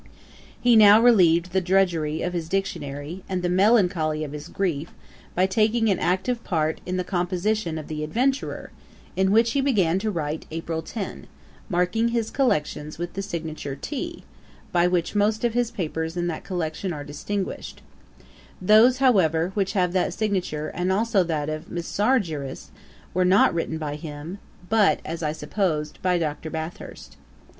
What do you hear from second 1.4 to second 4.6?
the drudgery of his Dictionary, and the melancholy of his